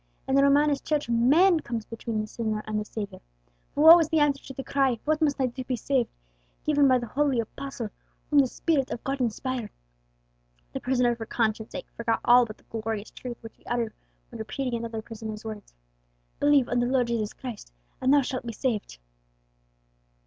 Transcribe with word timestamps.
In 0.27 0.33
the 0.33 0.41
Romanist 0.41 0.83
Church 0.83 1.09
man 1.09 1.59
comes 1.59 1.85
between 1.85 2.19
the 2.21 2.25
sinner 2.25 2.63
and 2.65 2.79
the 2.79 2.85
Saviour. 2.85 3.21
But 3.75 3.81
what 3.81 3.97
was 3.97 4.09
the 4.09 4.17
answer 4.17 4.43
to 4.45 4.53
the 4.55 4.63
cry, 4.63 4.97
'What 5.05 5.21
must 5.21 5.39
I 5.39 5.45
do 5.45 5.61
to 5.61 5.67
be 5.67 5.75
saved?' 5.75 6.09
given 6.65 6.87
by 6.87 6.97
the 6.97 7.05
holy 7.05 7.39
apostle 7.39 7.91
whom 8.31 8.39
the 8.39 8.47
Spirit 8.47 8.89
of 8.89 9.03
God 9.03 9.21
inspired?" 9.21 9.69
The 10.73 10.79
prisoner 10.79 11.15
for 11.15 11.27
conscience' 11.27 11.73
sake 11.73 11.85
forgot 11.95 12.21
all 12.25 12.47
but 12.47 12.57
the 12.57 12.63
glorious 12.63 13.11
truth 13.11 13.37
which 13.41 13.55
he 13.57 13.65
uttered 13.65 13.93
when 14.31 14.39
repeating 14.39 14.73
another 14.79 15.03
prisoner's 15.03 15.45
words, 15.45 15.71
"'_Believe 16.41 16.67
on 16.67 16.79
the 16.79 16.87
Lord 16.87 17.05
Jesus 17.05 17.33
Christ, 17.33 17.71
and 18.01 18.11
thou 18.11 18.21
shalt 18.23 18.47
be 18.47 18.53
saved! 18.53 18.97